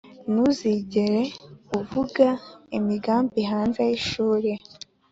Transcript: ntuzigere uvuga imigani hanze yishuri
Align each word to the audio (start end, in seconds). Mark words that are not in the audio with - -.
ntuzigere 0.31 1.21
uvuga 1.79 2.27
imigani 2.77 3.41
hanze 3.51 3.79
yishuri 3.89 4.51